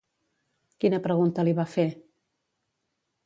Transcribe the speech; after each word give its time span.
Quina 0.85 0.99
pregunta 1.03 1.45
li 1.47 1.53
va 1.59 1.67
fer? 1.73 1.85